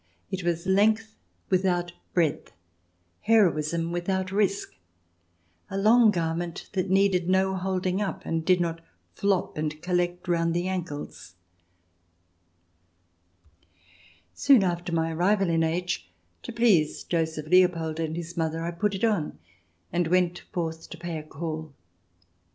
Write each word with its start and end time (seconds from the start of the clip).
It 0.31 0.41
was 0.41 0.65
length 0.65 1.15
without 1.51 1.93
breadth, 2.15 2.53
heroism 3.19 3.91
without 3.91 4.31
risk, 4.31 4.73
a 5.69 5.77
long 5.77 6.09
garment 6.09 6.71
that 6.73 6.89
needed 6.89 7.29
no 7.29 7.53
holding 7.55 8.01
up, 8.01 8.25
and 8.25 8.43
did 8.43 8.59
not 8.59 8.81
flop 9.13 9.59
and 9.59 9.79
collect 9.83 10.27
round 10.27 10.55
the 10.55 10.67
ankles. 10.67 11.35
24 14.33 14.33
THE 14.33 14.33
DESIRABLE 14.33 14.33
ALIEN 14.33 14.33
[ch. 14.33 14.33
ii 14.33 14.33
Soon 14.33 14.63
after 14.63 14.91
my 14.91 15.13
arrival 15.13 15.49
in 15.51 15.63
H, 15.63 16.09
to 16.41 16.51
please 16.51 17.03
Joseph 17.03 17.45
Leopold 17.45 17.99
and 17.99 18.15
his 18.15 18.35
mother, 18.35 18.63
I 18.63 18.71
put 18.71 18.95
it 18.95 19.03
on, 19.03 19.37
and 19.93 20.07
went 20.07 20.39
forth 20.51 20.89
to 20.89 20.97
pay 20.97 21.19
a 21.19 21.23
call. 21.23 21.75